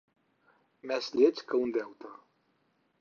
Més 0.91 1.09
lleig 1.19 1.43
que 1.51 1.61
un 1.67 1.75
deute. 1.77 2.15